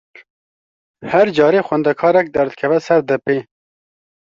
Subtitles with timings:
[1.11, 3.37] Her carê xwendekarek derdikeve ser depê.